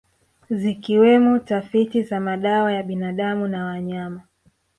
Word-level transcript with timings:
Zikiwemo 0.49 1.39
tafiti 1.39 2.03
za 2.03 2.19
madawa 2.19 2.71
ya 2.71 2.83
binadamu 2.83 3.47
na 3.47 3.65
wanyama 3.65 4.21